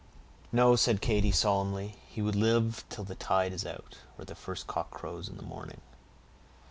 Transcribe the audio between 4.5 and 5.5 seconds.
cock crows in the